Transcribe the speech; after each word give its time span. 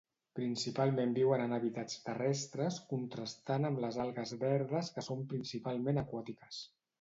Principalment 0.37 1.11
viuen 1.17 1.43
en 1.43 1.51
hàbitats 1.57 1.99
terrestres, 2.07 2.79
contrastant 2.93 3.69
amb 3.71 3.83
les 3.85 4.01
algues 4.05 4.33
verdes 4.45 4.91
que 4.97 5.05
són 5.11 5.23
principalment 5.35 6.03
aquàtiques. 6.05 6.65